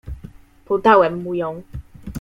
"Podałem 0.65 1.21
mu 1.23 1.33
ją." 1.33 1.61